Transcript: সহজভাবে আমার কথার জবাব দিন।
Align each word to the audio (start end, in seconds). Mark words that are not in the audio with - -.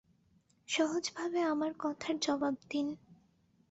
সহজভাবে 0.69 1.39
আমার 1.43 1.71
কথার 1.79 2.15
জবাব 2.19 2.55
দিন। 2.69 2.87